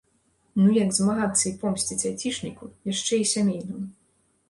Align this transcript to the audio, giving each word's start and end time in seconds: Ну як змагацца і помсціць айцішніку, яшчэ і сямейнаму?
Ну 0.61 0.69
як 0.77 0.95
змагацца 0.99 1.45
і 1.51 1.53
помсціць 1.65 2.01
айцішніку, 2.11 2.73
яшчэ 2.93 3.23
і 3.25 3.33
сямейнаму? 3.37 3.89